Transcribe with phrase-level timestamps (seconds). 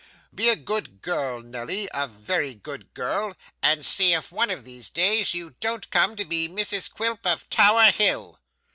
[0.33, 4.89] Be a good girl, Nelly, a very good girl, and see if one of these
[4.89, 8.39] days you don't come to be Mrs Quilp of Tower Hill.